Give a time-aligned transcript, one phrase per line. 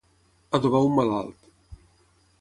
[0.59, 1.47] Adobar un malalt.